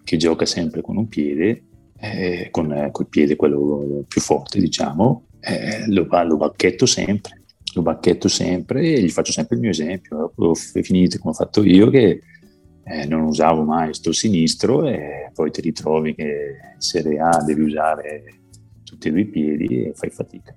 [0.04, 1.64] che gioca sempre con un piede,
[1.98, 7.38] eh, con, eh, col piede quello più forte, diciamo, eh, lo, lo bacchetto sempre
[7.74, 10.18] lo bacchetto sempre e gli faccio sempre il mio esempio.
[10.18, 12.22] Dopo finite come ho fatto io, che
[12.84, 17.62] eh, non usavo mai sto sinistro e poi ti ritrovi che in Serie A devi
[17.62, 18.24] usare
[18.84, 20.56] tutti e due i piedi e fai fatica.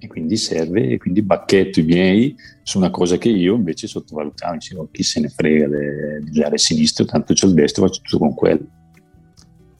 [0.00, 4.54] E quindi serve, e quindi bacchetto i miei su una cosa che io invece sottovalutavo,
[4.54, 8.66] dicevo chi se ne frega il sinistro, tanto c'è il destro, faccio tutto con quello.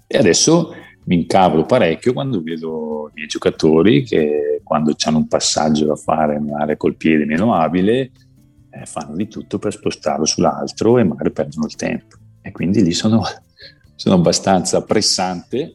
[0.07, 5.87] E adesso mi incavolo parecchio quando vedo i miei giocatori che quando hanno un passaggio
[5.87, 8.11] da fare magari col piede meno abile
[8.71, 12.93] eh, fanno di tutto per spostarlo sull'altro e magari perdono il tempo e quindi lì
[12.93, 13.23] sono,
[13.95, 15.75] sono abbastanza pressante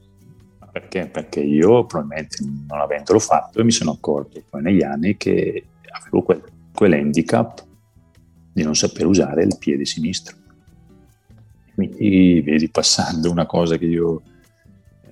[0.74, 1.08] perché?
[1.08, 6.44] perché io probabilmente non avendolo fatto mi sono accorto poi negli anni che avevo quel,
[6.74, 7.66] quell'handicap
[8.52, 10.36] di non saper usare il piede sinistro
[11.76, 14.22] quindi vedi passando una cosa che io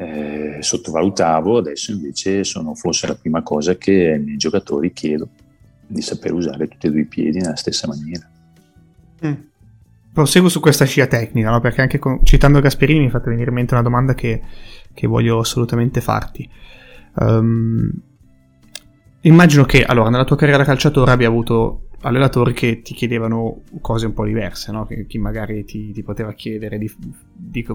[0.02, 5.30] eh, sottovalutavo, adesso invece sono forse la prima cosa che ai miei giocatori chiedo,
[5.86, 8.28] di saper usare tutti e due i piedi nella stessa maniera.
[9.26, 9.34] Mm.
[10.14, 11.60] Proseguo su questa scia tecnica, no?
[11.62, 14.42] perché anche con, citando Gasperini mi è fatta venire in mente una domanda che,
[14.94, 16.50] che voglio assolutamente farti.
[17.16, 17.92] Um,
[19.22, 24.06] immagino che allora, nella tua carriera da calciatore abbia avuto allenatori che ti chiedevano cose
[24.06, 24.86] un po' diverse, no?
[24.86, 26.92] che chi magari ti, ti poteva chiedere di,
[27.34, 27.66] di,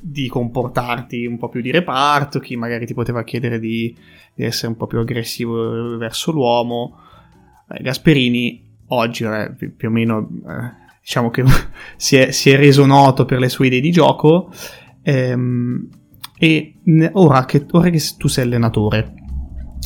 [0.00, 3.96] di, comportarti un po' più di reparto, chi magari ti poteva chiedere di,
[4.34, 6.98] di essere un po' più aggressivo verso l'uomo.
[7.70, 11.44] Eh, Gasperini oggi eh, più o meno eh, diciamo che
[11.96, 14.52] si è, si è, reso noto per le sue idee di gioco
[15.02, 15.88] ehm,
[16.42, 16.80] e
[17.12, 19.12] ora che, ora che tu sei allenatore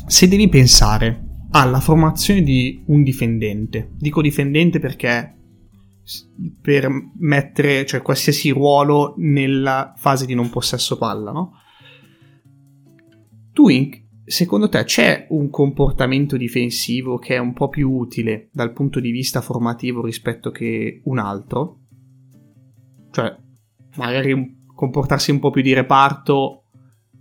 [0.07, 3.91] se devi pensare alla formazione di un difendente.
[3.97, 5.37] Dico difendente perché
[6.61, 6.89] per
[7.19, 11.55] mettere cioè, qualsiasi ruolo nella fase di non possesso palla, no?
[13.53, 13.67] Tu,
[14.25, 19.11] secondo te, c'è un comportamento difensivo che è un po' più utile dal punto di
[19.11, 21.81] vista formativo rispetto che un altro?
[23.11, 23.37] Cioè,
[23.97, 26.65] magari comportarsi un po' più di reparto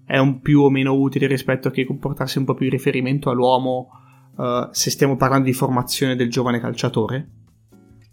[0.05, 3.29] è un più o meno utile rispetto a che comportarsi un po' più di riferimento
[3.29, 3.89] all'uomo
[4.35, 7.29] uh, se stiamo parlando di formazione del giovane calciatore?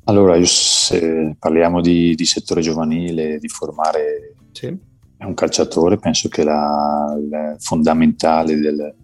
[0.04, 4.66] Allora, io se parliamo di, di settore giovanile, di formare sì.
[5.18, 8.94] un calciatore, penso che la, la fondamentale del,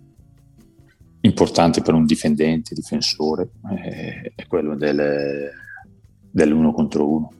[1.20, 5.50] importante per un difendente, difensore, è, è quello del,
[6.30, 7.32] dell'uno contro uno,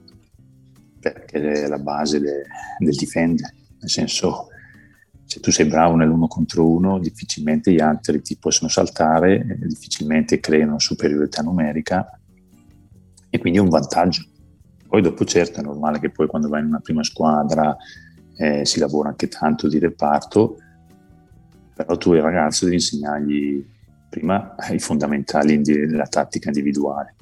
[0.99, 2.43] perché è la base de,
[2.79, 4.49] del difendere, nel senso
[5.27, 10.79] se tu sei bravo nell'uno contro uno, difficilmente gli altri ti possono saltare, difficilmente creano
[10.79, 12.17] superiorità numerica
[13.29, 14.23] e quindi è un vantaggio.
[14.87, 17.75] Poi dopo certo è normale che poi quando vai in una prima squadra
[18.37, 20.59] eh, si lavora anche tanto di reparto,
[21.75, 23.65] però tu il ragazzo devi insegnargli
[24.09, 27.15] prima i fondamentali della tattica individuale,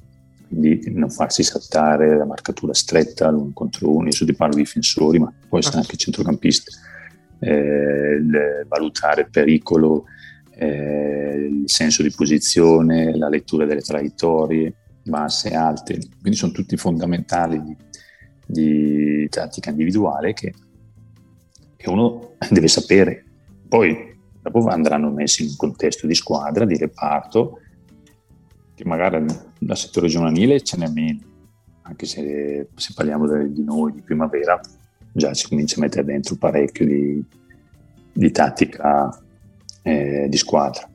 [0.48, 5.18] quindi non farsi saltare la marcatura stretta l'uno contro uno, io ti parlo di difensori,
[5.18, 6.70] ma può essere anche centrocampista
[7.38, 8.20] eh,
[8.66, 10.04] valutare il pericolo,
[10.54, 17.62] eh, il senso di posizione, la lettura delle traiettorie, basse, alte, quindi sono tutti fondamentali
[17.62, 17.76] di,
[18.46, 20.54] di tattica individuale che,
[21.76, 23.24] che uno deve sapere.
[23.68, 27.60] Poi dopo andranno messi in un contesto di squadra, di reparto,
[28.76, 29.24] che magari
[29.58, 31.20] dal settore giovanile ce n'è meno,
[31.82, 34.60] anche se, se parliamo di noi di primavera,
[35.12, 37.24] già si comincia a mettere dentro parecchio di,
[38.12, 39.18] di tattica
[39.82, 40.86] eh, di squadra.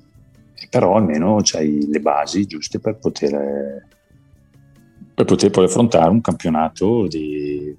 [0.69, 3.87] Però almeno c'hai le basi giuste per poter,
[5.15, 7.07] per poter poi affrontare un campionato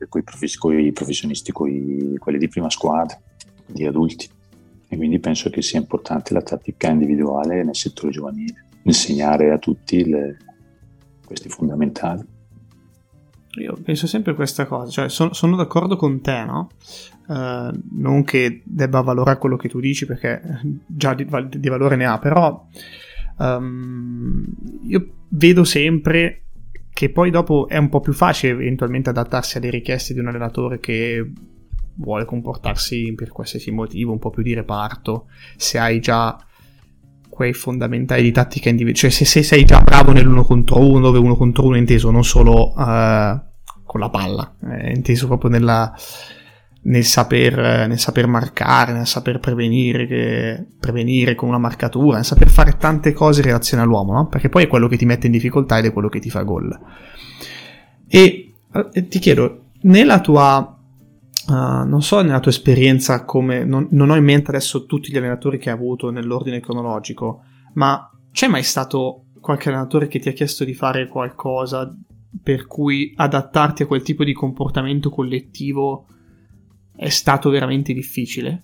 [0.08, 3.16] con i professionisti, coi, quelli di prima squadra,
[3.64, 4.28] di adulti.
[4.88, 10.04] E quindi penso che sia importante la tattica individuale nel settore giovanile, insegnare a tutti
[10.08, 10.36] le,
[11.24, 12.24] questi fondamentali.
[13.60, 16.70] Io penso sempre questa cosa, cioè sono, sono d'accordo con te, no?
[17.26, 20.42] Uh, non che debba valorare quello che tu dici perché
[20.86, 22.66] già di, di valore ne ha, però
[23.38, 24.44] um,
[24.84, 26.44] io vedo sempre
[26.92, 30.80] che poi dopo è un po' più facile eventualmente adattarsi alle richieste di un allenatore
[30.80, 31.30] che
[31.96, 36.38] vuole comportarsi per qualsiasi motivo un po' più di reparto, se hai già
[37.32, 39.10] quei fondamentali di tattica individuale.
[39.10, 42.10] Cioè, se, se, sei già bravo nell'uno contro uno, dove uno contro uno è inteso
[42.10, 43.40] non solo uh,
[43.84, 45.94] con la palla, è inteso proprio nella,
[46.82, 52.50] nel, saper, nel saper marcare, nel saper prevenire, che, prevenire con una marcatura, nel saper
[52.50, 54.26] fare tante cose in relazione all'uomo, no?
[54.26, 56.42] Perché poi è quello che ti mette in difficoltà ed è quello che ti fa
[56.42, 56.78] gol.
[58.08, 58.52] E
[58.92, 60.81] eh, ti chiedo, nella tua
[61.46, 65.16] Uh, non so nella tua esperienza come non, non, ho in mente adesso tutti gli
[65.16, 67.42] allenatori che hai avuto nell'ordine cronologico,
[67.74, 71.92] ma c'è mai stato qualche allenatore che ti ha chiesto di fare qualcosa
[72.42, 76.06] per cui adattarti a quel tipo di comportamento collettivo
[76.94, 78.62] è stato veramente difficile?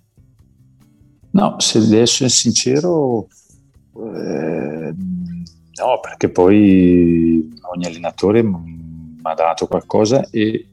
[1.31, 3.27] No, se devo essere sincero,
[3.95, 10.67] eh, no, perché poi ogni allenatore mi ha dato qualcosa e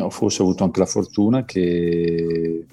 [0.00, 2.66] ho forse avuto anche la fortuna che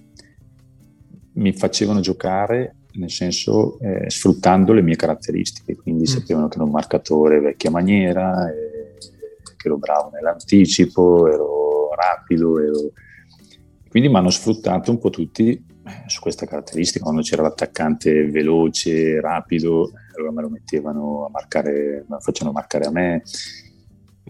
[1.34, 6.06] mi facevano giocare nel senso eh, sfruttando le mie caratteristiche, quindi mm.
[6.14, 8.98] sapevano che ero un marcatore vecchia maniera, eh,
[9.56, 12.92] che ero bravo nell'anticipo, ero rapido, ero...
[13.90, 19.22] quindi mi hanno sfruttato un po' tutti eh, su questa caratteristica, quando c'era l'attaccante veloce,
[19.22, 23.24] rapido, allora me lo mettevano a marcare, me lo facevano marcare a me,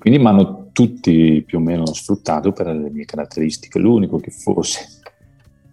[0.02, 5.00] quindi mi hanno tutti più o meno sfruttato per le mie caratteristiche, l'unico che fosse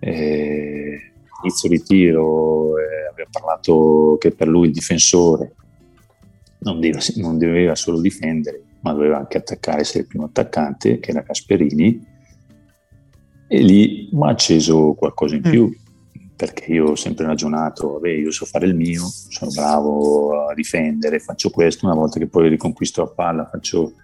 [0.00, 1.12] eh,
[1.42, 5.54] inizio di tiro eh, aveva parlato che per lui il difensore
[6.58, 11.10] non doveva, non doveva, solo difendere, ma doveva anche attaccare, essere il primo attaccante, che
[11.10, 12.06] era Casperini,
[13.48, 15.50] e lì mi ha acceso qualcosa in mm.
[15.50, 15.74] più,
[16.36, 21.18] perché io ho sempre ragionato, vabbè, io so fare il mio, sono bravo a difendere,
[21.18, 23.94] faccio questo, una volta che poi riconquisto la palla faccio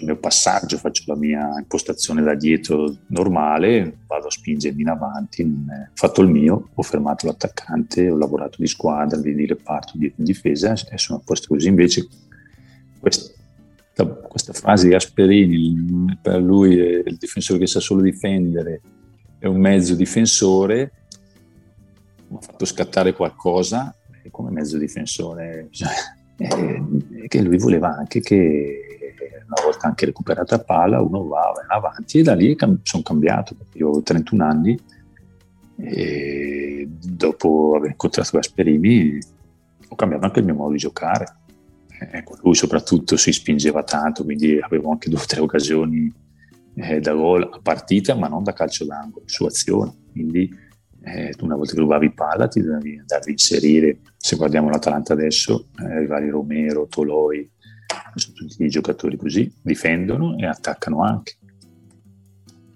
[0.00, 5.42] il mio passaggio, faccio la mia impostazione da dietro normale, vado a spingermi in avanti,
[5.42, 10.12] ho fatto il mio, ho fermato l'attaccante, ho lavorato di squadra, di, di reparto, di
[10.16, 11.68] difesa e sono a posto così.
[11.68, 12.08] Invece
[12.98, 13.32] questa,
[14.04, 18.80] questa frase di Asperini, per lui è il difensore che sa solo difendere,
[19.38, 20.92] è un mezzo difensore,
[22.28, 23.94] mi ha fatto scattare qualcosa
[24.30, 25.88] come mezzo difensore, cioè,
[26.36, 26.82] eh,
[27.26, 28.89] che lui voleva anche che
[29.50, 33.56] una volta anche recuperata palla, uno va, va avanti e da lì cam- sono cambiato,
[33.74, 34.78] io ho 31 anni
[35.76, 39.18] e dopo aver incontrato Gasperini
[39.88, 41.38] ho cambiato anche il mio modo di giocare.
[42.12, 46.12] Ecco, lui soprattutto si spingeva tanto, quindi avevo anche due o tre occasioni
[46.76, 49.94] eh, da gol a partita, ma non da calcio d'angolo, su azione.
[50.12, 50.48] Quindi
[51.02, 53.98] eh, una volta che rubavi palla ti devi andare a inserire.
[54.16, 57.50] Se guardiamo l'Atalanta adesso, eh, i vari Romero, Toloi,
[58.18, 61.36] sono tutti i giocatori così, difendono e attaccano anche.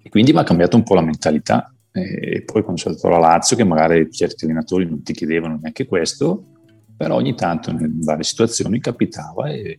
[0.02, 1.74] E quindi mi ha cambiato un po' la mentalità.
[1.90, 5.86] E poi quando sono andato alla Lazio, che magari certi allenatori non ti chiedevano neanche
[5.86, 6.44] questo,
[6.96, 9.78] però ogni tanto in varie situazioni capitava e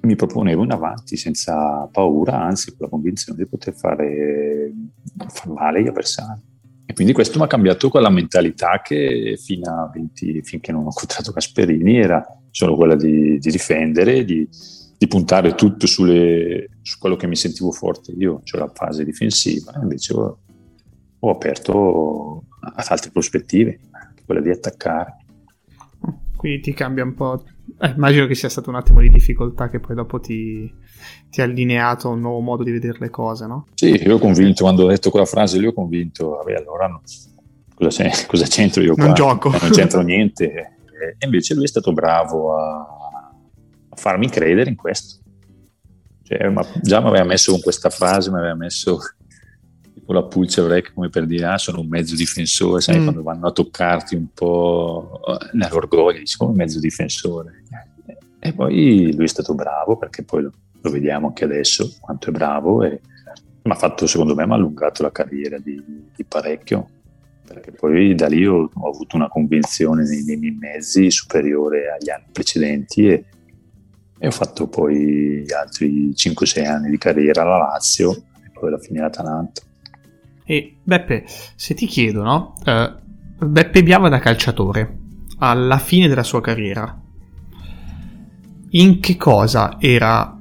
[0.00, 4.72] mi proponevo in avanti senza paura, anzi con la convinzione di poter fare,
[5.28, 6.40] far male agli avversari.
[6.86, 10.86] E quindi questo mi ha cambiato quella mentalità che fino a 20, finché non ho
[10.86, 12.24] incontrato Gasperini era
[12.58, 14.48] solo quella di, di difendere, di,
[14.98, 19.78] di, puntare tutto sulle, su quello che mi sentivo forte io, cioè la fase difensiva,
[19.80, 20.38] invece ho,
[21.20, 23.78] ho aperto ad altre prospettive,
[24.26, 25.18] quella di attaccare.
[26.34, 27.44] Quindi ti cambia un po'.
[27.80, 30.68] Eh, immagino che sia stato un attimo di difficoltà che poi dopo ti,
[31.30, 33.66] ti ha allineato a un nuovo modo di vedere le cose, no?
[33.74, 37.02] Sì, io ho convinto, quando ho detto quella frase lì ho convinto, vabbè allora no,
[37.72, 39.04] cosa, cosa, c'entro io qua?
[39.04, 39.50] Non gioco.
[39.50, 42.78] non c'entro niente e invece lui è stato bravo a,
[43.88, 45.20] a farmi credere in questo.
[46.22, 48.98] Cioè, ma già mi aveva messo con questa frase, mi aveva messo
[49.94, 53.02] tipo la pulce break come per dire ah sono un mezzo difensore, sai mm.
[53.02, 55.20] quando vanno a toccarti un po'
[55.52, 57.62] nell'orgoglio, dici come mezzo difensore.
[58.40, 62.32] E poi lui è stato bravo perché poi lo, lo vediamo anche adesso quanto è
[62.32, 63.00] bravo e
[63.62, 65.82] mi ha fatto secondo me mi ha allungato la carriera di,
[66.14, 66.88] di parecchio
[67.48, 72.10] perché poi da lì ho, ho avuto una convinzione nei, nei, miei mezzi superiore agli
[72.10, 73.24] anni precedenti e,
[74.18, 79.00] e ho fatto poi altri 5-6 anni di carriera alla Lazio e poi alla fine
[79.00, 79.62] l'Atalanta.
[80.44, 82.54] E Beppe, se ti chiedo, no?
[82.64, 84.96] Uh, Beppe Biava da calciatore,
[85.38, 87.02] alla fine della sua carriera,
[88.70, 90.38] in che cosa era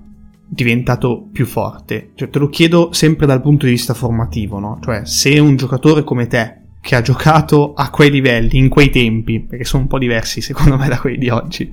[0.50, 2.12] diventato più forte?
[2.16, 4.80] Cioè, te lo chiedo sempre dal punto di vista formativo, no?
[4.82, 9.42] Cioè, se un giocatore come te che ha giocato a quei livelli, in quei tempi,
[9.42, 11.70] perché sono un po' diversi secondo me da quelli di oggi,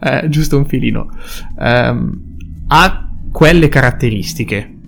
[0.00, 1.10] eh, giusto un filino,
[1.58, 2.36] ehm,
[2.68, 4.78] ha quelle caratteristiche.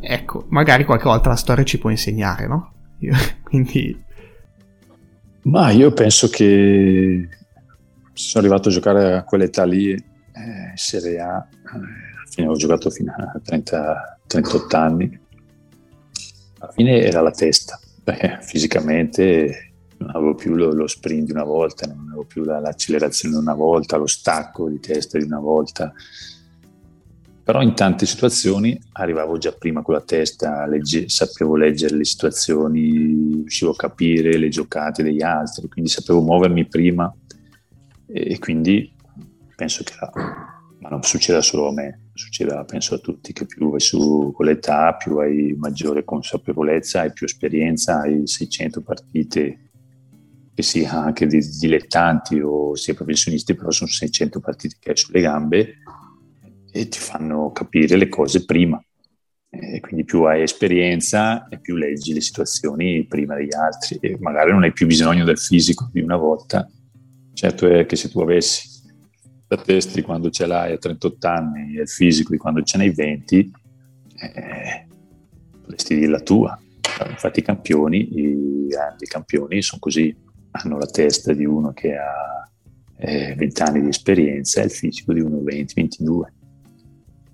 [0.00, 2.72] Ecco, magari qualche volta la storia ci può insegnare, no?
[3.00, 3.12] Io,
[3.44, 4.04] quindi...
[5.42, 7.28] Ma io penso che
[8.14, 11.46] sono arrivato a giocare a quell'età lì, eh, Serie A,
[12.34, 15.20] eh, ho giocato fino a 30, 38 anni,
[16.60, 17.78] alla fine era la testa
[18.08, 22.58] Beh, fisicamente non avevo più lo, lo, sprint di una volta, non avevo più la,
[22.58, 25.92] l'accelerazione di una volta, lo stacco di testa di una volta.
[27.42, 33.40] Però in tante situazioni arrivavo già prima con la testa, legge, sapevo leggere le situazioni,
[33.42, 37.14] riuscivo a capire le giocate degli altri, quindi sapevo muovermi prima
[38.06, 38.90] e quindi
[39.54, 40.10] penso che la,
[40.78, 44.44] ma non succeda solo a me, succeda penso a tutti che più vai su con
[44.46, 49.70] l'età, più hai maggiore consapevolezza, hai più esperienza, hai 600 partite
[50.54, 55.20] che sia anche di dilettanti o sia professionisti, però sono 600 partite che hai sulle
[55.20, 55.74] gambe
[56.70, 58.82] e ti fanno capire le cose prima.
[59.50, 64.50] e quindi più hai esperienza e più leggi le situazioni prima degli altri e magari
[64.50, 66.68] non hai più bisogno del fisico di una volta.
[67.32, 68.77] Certo è che se tu avessi
[69.48, 72.78] la testa di quando ce l'hai a 38 anni e il fisico di quando ce
[72.78, 73.52] n'hai 20,
[74.20, 74.86] eh,
[75.62, 76.58] potresti dire la tua.
[77.08, 80.14] Infatti i campioni, i grandi campioni sono così,
[80.50, 82.48] hanno la testa di uno che ha
[82.96, 86.36] eh, 20 anni di esperienza e il fisico di uno 20-22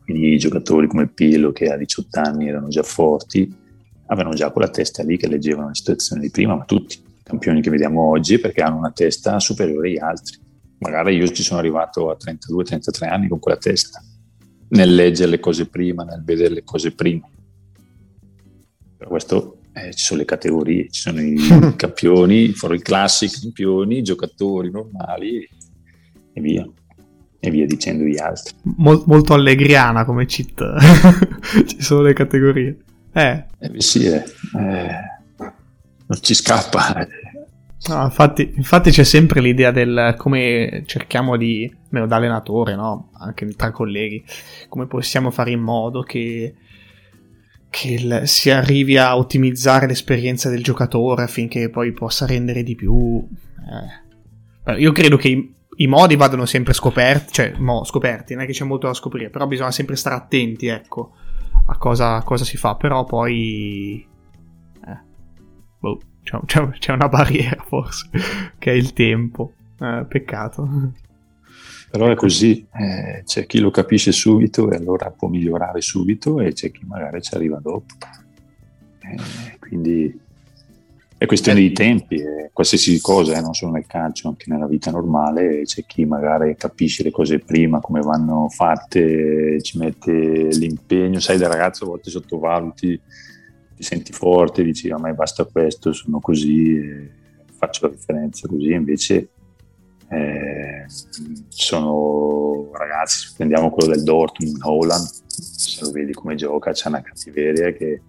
[0.04, 3.52] quindi i giocatori come Pillo che a 18 anni erano già forti,
[4.06, 7.62] avevano già quella testa lì che leggevano le situazioni di prima, ma tutti i campioni
[7.62, 10.36] che vediamo oggi perché hanno una testa superiore agli altri.
[10.84, 14.02] Magari io ci sono arrivato a 32-33 anni con quella testa,
[14.68, 17.26] nel leggere le cose prima, nel vedere le cose prima.
[18.98, 21.38] Per questo eh, ci sono le categorie, ci sono i
[21.76, 25.48] campioni, i classici campioni, i giocatori normali
[26.34, 26.68] e via
[27.40, 28.54] e via dicendo gli altri.
[28.76, 30.62] Mol, molto allegriana come cheat,
[31.66, 32.76] ci sono le categorie.
[33.12, 33.44] Eh.
[33.58, 34.16] eh sì, eh.
[34.16, 34.88] Eh,
[36.06, 37.06] non ci scappa.
[37.86, 43.10] No, infatti, infatti, c'è sempre l'idea del come cerchiamo di, almeno da allenatore, no?
[43.18, 44.24] anche tra colleghi,
[44.68, 46.54] come possiamo fare in modo che,
[47.68, 53.22] che il, si arrivi a ottimizzare l'esperienza del giocatore affinché poi possa rendere di più.
[54.66, 54.80] Eh.
[54.80, 58.64] Io credo che i modi vadano sempre scoperti, cioè mo, scoperti, non è che c'è
[58.64, 61.12] molto da scoprire, però bisogna sempre stare attenti, ecco,
[61.66, 64.06] a cosa, cosa si fa, però poi...
[64.86, 65.00] Eh,
[65.78, 68.08] boh, c'è, c'è, una barriera forse,
[68.58, 70.92] che è il tempo, eh, peccato.
[71.90, 76.52] Però è così, eh, c'è chi lo capisce subito e allora può migliorare subito e
[76.52, 77.94] c'è chi magari ci arriva dopo.
[78.98, 80.22] Eh, quindi
[81.16, 84.90] è questione di tempi, eh, qualsiasi cosa, eh, non solo nel calcio, anche nella vita
[84.90, 91.38] normale, c'è chi magari capisce le cose prima, come vanno fatte, ci mette l'impegno, sai
[91.38, 93.00] da ragazzo a volte sottovaluti,
[93.76, 97.10] ti senti forte, dici a me basta questo, sono così,
[97.56, 99.28] faccio la differenza così, invece
[100.08, 100.84] eh,
[101.48, 107.72] sono ragazzi, prendiamo quello del Dortmund, Holland, se lo vedi come gioca, c'è una cattiveria
[107.72, 108.02] che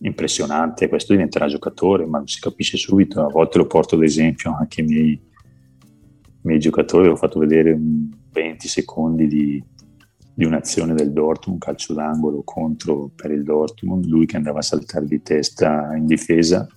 [0.00, 4.54] impressionante, questo diventerà giocatore, ma non si capisce subito, a volte lo porto ad esempio
[4.54, 5.20] anche ai miei,
[6.42, 7.76] miei giocatori, ho fatto vedere
[8.32, 9.64] 20 secondi di,
[10.36, 15.06] di un'azione del Dortmund, calcio d'angolo contro per il Dortmund, lui che andava a saltare
[15.06, 16.68] di testa in difesa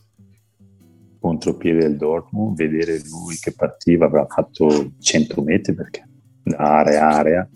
[1.20, 6.08] contro piede del Dortmund, vedere lui che partiva, avrà fatto 100 metri perché
[6.42, 7.50] da area a area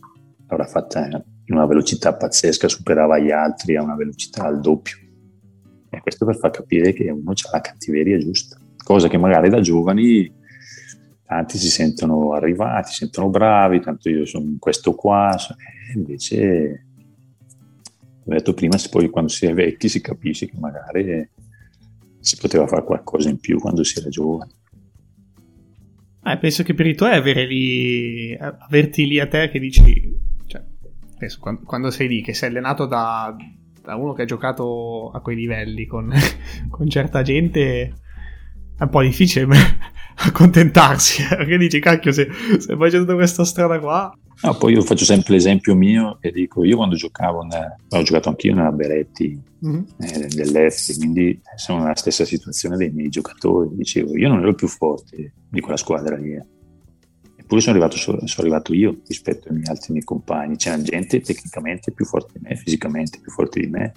[0.50, 1.24] l'avrà fatta in
[1.56, 4.98] una velocità pazzesca, superava gli altri a una velocità al doppio.
[5.90, 9.62] E questo per far capire che uno ha la cattiveria giusta, cosa che magari da
[9.62, 10.30] giovani
[11.34, 15.36] tanti si sentono arrivati, si sentono bravi, tanto io sono questo qua,
[15.96, 16.86] invece,
[18.24, 21.28] ho detto prima, poi quando si è vecchi si capisce che magari
[22.20, 24.52] si poteva fare qualcosa in più quando si era giovani.
[26.26, 30.16] Eh, penso che per i tuoi avere lì, averti lì a te che dici,
[30.46, 30.64] cioè,
[31.18, 33.36] penso, quando, quando sei lì, che sei allenato da
[33.84, 36.10] da uno che ha giocato a quei livelli con,
[36.72, 37.94] con certa gente
[38.78, 39.46] è un po' difficile
[40.28, 45.06] accontentarsi eh, perché dici cacchio se, se facendo questa strada qua no, poi io faccio
[45.06, 49.84] sempre l'esempio mio e dico io quando giocavo ne, ho giocato anch'io nella Beretti mm-hmm.
[50.00, 54.68] eh, dell'Effi quindi sono nella stessa situazione dei miei giocatori dicevo io non ero più
[54.68, 56.46] forte di quella squadra lì eh.
[57.44, 60.56] Eppure sono arrivato, sono arrivato io rispetto ai miei altri miei compagni.
[60.56, 63.92] C'era gente tecnicamente più forte di me, fisicamente più forte di me.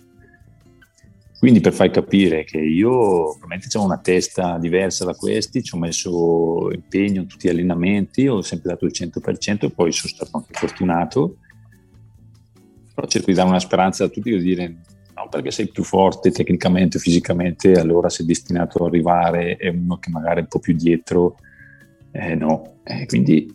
[1.38, 5.78] Quindi per far capire che io probabilmente ho una testa diversa da questi, ci ho
[5.78, 10.36] messo impegno in tutti gli allenamenti, ho sempre dato il 100% e poi sono stato
[10.36, 11.36] anche fortunato.
[12.94, 14.76] Però cerco di dare una speranza a tutti di dire
[15.14, 20.10] no perché sei più forte tecnicamente, fisicamente, allora sei destinato ad arrivare e uno che
[20.10, 21.36] magari è un po' più dietro
[22.12, 23.54] eh, no, eh, quindi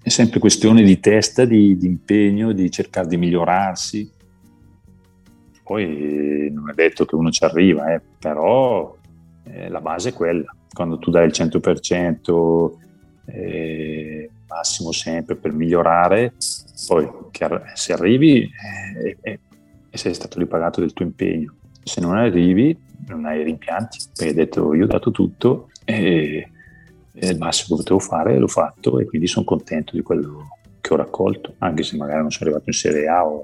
[0.00, 4.08] è sempre questione di testa, di, di, impegno, di cercare di migliorarsi.
[5.66, 8.96] Poi eh, non è detto che uno ci arriva, eh, però
[9.42, 10.54] eh, la base è quella.
[10.72, 12.70] Quando tu dai il 100%,
[13.26, 16.34] eh, massimo sempre per migliorare,
[16.86, 17.10] poi
[17.74, 18.48] se arrivi
[19.02, 19.40] e eh,
[19.90, 21.56] sei stato ripagato del tuo impegno.
[21.82, 26.48] Se non arrivi, non hai rimpianti, perché hai detto io ho dato tutto e
[27.12, 30.48] è il massimo che potevo fare l'ho fatto e quindi sono contento di quello
[30.80, 33.42] che ho raccolto, anche se magari non sono arrivato in Serie A, o...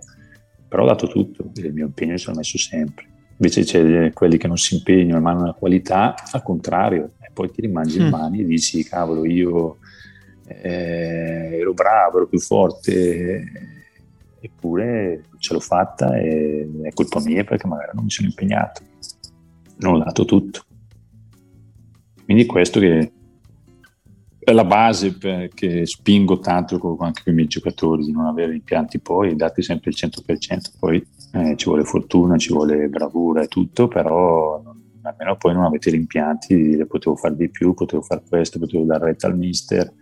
[0.73, 3.05] però ho dato tutto, il mio impegno mi sono messo sempre.
[3.37, 7.51] Invece c'è quelli che non si impegnano ma hanno una qualità, al contrario, e poi
[7.51, 8.05] ti rimangi mm.
[8.05, 9.77] in mani e dici cavolo io
[10.47, 13.45] eh, ero bravo, ero più forte,
[14.41, 18.81] eppure ce l'ho fatta e è colpa mia perché magari non mi sono impegnato,
[19.81, 20.65] non ho dato tutto.
[22.25, 23.13] Quindi questo che
[24.45, 25.17] è la base
[25.55, 29.91] che spingo tanto anche con i miei giocatori di non avere impianti poi darti sempre
[29.91, 35.37] il 100%, poi eh, ci vuole fortuna, ci vuole bravura e tutto, però non, almeno
[35.37, 38.85] poi non avete gli impianti di dire potevo fare di più, potevo fare questo, potevo
[38.85, 39.93] dare retta al mister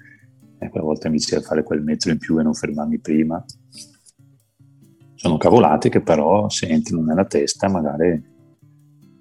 [0.58, 3.44] e quella volta inizi a fare quel metro in più e non fermarmi prima.
[5.16, 8.22] Sono cavolate che però se entrano nella testa magari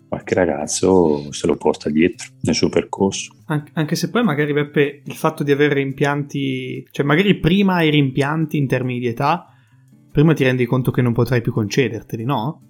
[0.09, 3.35] qualche ragazzo se lo porta dietro nel suo percorso.
[3.45, 7.91] An- anche se poi magari Beppe il fatto di avere rimpianti, cioè magari prima hai
[7.91, 9.45] rimpianti in termini di età,
[10.11, 12.61] prima ti rendi conto che non potrai più concederteli, no?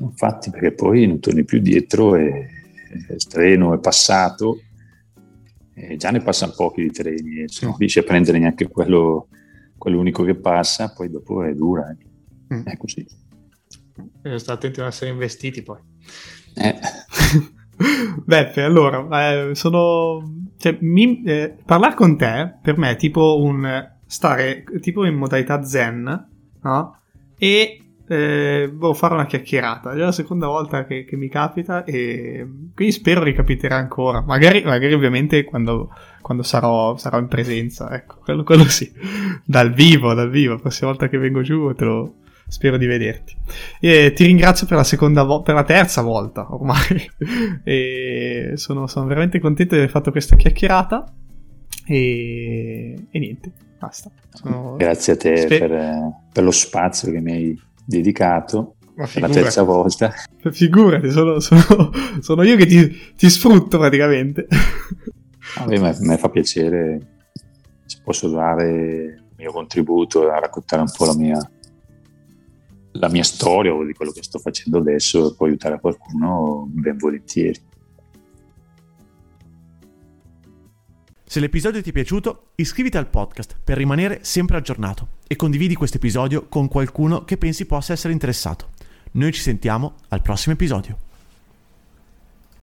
[0.00, 2.48] Infatti, perché poi non torni più dietro e
[3.08, 4.60] il treno è passato
[5.74, 9.28] e già ne passano pochi di treni e se non riesci a prendere neanche quello,
[9.78, 11.88] quello unico che passa, poi dopo è dura.
[11.90, 12.54] Eh.
[12.54, 12.62] Mm.
[12.64, 13.06] È così.
[13.94, 15.78] Bisogna stare attenti a non essere investiti poi.
[16.54, 16.74] Eh.
[18.24, 20.22] Beppe, allora, eh, sono...
[20.56, 25.62] Cioè, mi, eh, parlare con te per me è tipo un stare tipo in modalità
[25.64, 26.28] zen,
[26.62, 26.98] no?
[27.36, 29.92] E eh, boh, fare una chiacchierata.
[29.92, 34.20] È la seconda volta che, che, mi capita e quindi spero ricapiterà ancora.
[34.22, 35.90] Magari, magari ovviamente quando,
[36.20, 38.90] quando sarò, sarò, in presenza, ecco, quello, quello, sì.
[39.44, 40.54] Dal vivo, dal vivo.
[40.54, 42.14] La prossima volta che vengo giù te lo,
[42.48, 43.36] spero di vederti.
[43.80, 47.10] E ti ringrazio per la seconda volta, per la terza volta ormai.
[47.64, 51.04] e sono, sono veramente contento di aver fatto questa chiacchierata.
[51.86, 54.10] E, e niente, basta.
[54.32, 54.76] Sono...
[54.76, 59.62] Grazie a te Sper- per, per lo spazio che mi hai dedicato per la terza
[59.62, 60.12] volta.
[60.50, 61.90] Figurati, sono, sono,
[62.20, 64.46] sono io che ti, ti, sfrutto praticamente.
[65.56, 67.14] A me, me fa piacere
[67.84, 71.50] se posso dare il mio contributo a raccontare un po' la mia,
[72.96, 76.96] la mia storia o di quello che sto facendo adesso e poi aiutare qualcuno ben
[76.96, 77.60] volentieri.
[81.26, 85.96] Se l'episodio ti è piaciuto, iscriviti al podcast per rimanere sempre aggiornato e condividi questo
[85.96, 88.68] episodio con qualcuno che pensi possa essere interessato.
[89.12, 90.96] Noi ci sentiamo al prossimo episodio.